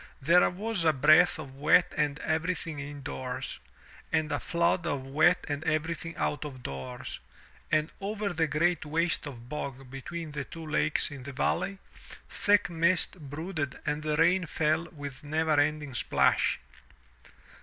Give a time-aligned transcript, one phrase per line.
[0.19, 3.59] There was a breath of wet on everything in doors,
[4.11, 7.19] and a flood of wet on everything out of doors,
[7.71, 11.77] and over the great waste of bog between the two lakes in the valley,
[12.31, 16.59] thick mist brooded and the rain fell with never ending splash.